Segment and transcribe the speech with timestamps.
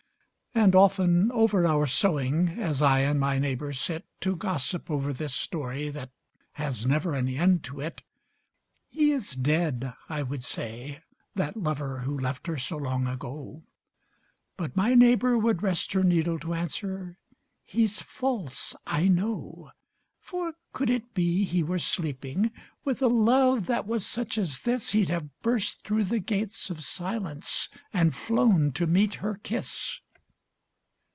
[0.53, 5.33] And often over our sewing, As I and my neighbour sit To gossip over this
[5.33, 6.09] story That
[6.51, 8.03] has never an end to it,
[8.89, 10.99] "He is dead," I would say,
[11.35, 13.63] "that lover, Who left her so long ago,"
[14.57, 17.17] But my neighbour would rest her needle To answer,
[17.63, 19.71] "He's false I know."
[20.19, 22.51] "For could it be he were sleeping.
[22.83, 26.83] With a love that was such as this He'd have burst through the gates of
[26.83, 30.01] silence, And flown to meet her kiss."